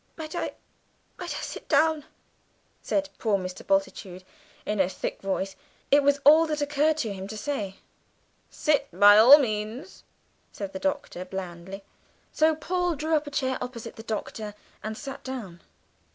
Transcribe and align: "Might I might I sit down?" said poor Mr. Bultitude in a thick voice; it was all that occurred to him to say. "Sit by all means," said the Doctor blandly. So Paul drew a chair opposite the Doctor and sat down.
"Might 0.17 0.33
I 0.35 0.55
might 1.19 1.37
I 1.37 1.41
sit 1.41 1.69
down?" 1.69 2.05
said 2.81 3.09
poor 3.19 3.37
Mr. 3.37 3.61
Bultitude 3.63 4.23
in 4.65 4.79
a 4.79 4.89
thick 4.89 5.21
voice; 5.21 5.55
it 5.91 6.01
was 6.01 6.19
all 6.23 6.47
that 6.47 6.59
occurred 6.59 6.97
to 6.97 7.13
him 7.13 7.27
to 7.27 7.37
say. 7.37 7.75
"Sit 8.49 8.87
by 8.91 9.19
all 9.19 9.37
means," 9.37 10.03
said 10.51 10.73
the 10.73 10.79
Doctor 10.79 11.23
blandly. 11.23 11.83
So 12.31 12.55
Paul 12.55 12.95
drew 12.95 13.15
a 13.15 13.29
chair 13.29 13.59
opposite 13.61 13.95
the 13.95 14.01
Doctor 14.01 14.55
and 14.81 14.97
sat 14.97 15.23
down. 15.23 15.61